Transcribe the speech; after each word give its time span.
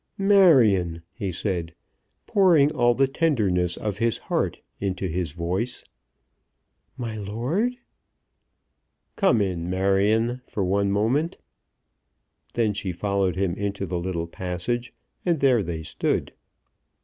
"Marion," 0.17 1.03
he 1.13 1.31
said, 1.31 1.75
pouring 2.25 2.71
all 2.71 2.95
the 2.95 3.07
tenderness 3.07 3.77
of 3.77 3.99
his 3.99 4.17
heart 4.17 4.59
into 4.79 5.05
his 5.07 5.31
voice. 5.31 5.83
"My 6.97 7.15
lord?" 7.15 7.73
"Come 9.15 9.41
in, 9.41 9.69
Marion, 9.69 10.41
for 10.47 10.65
one 10.65 10.89
moment." 10.89 11.37
Then 12.55 12.73
she 12.73 12.91
followed 12.91 13.35
him 13.35 13.53
into 13.53 13.85
the 13.85 13.99
little 13.99 14.25
passage, 14.25 14.91
and 15.23 15.39
there 15.39 15.61
they 15.61 15.83
stood. 15.83 16.33